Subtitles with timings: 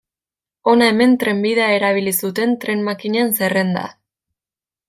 [0.71, 3.85] Hona hemen trenbidea erabili zuten tren-makinen zerrenda.